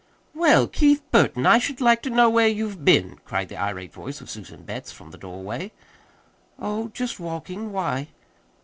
[0.33, 4.19] "Well, Keith Burton, I should like to know where you've been," cried the irate voice
[4.19, 5.71] of Susan Betts from the doorway.
[6.57, 7.71] "Oh, just walking.
[7.71, 8.07] Why?"